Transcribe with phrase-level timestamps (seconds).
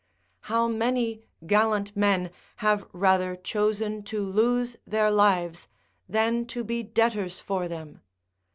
[0.49, 5.67] How many gallant men have rather chosen to lose their lives
[6.09, 8.01] than to be debtors for them?